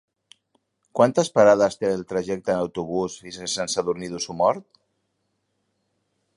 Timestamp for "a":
3.51-3.53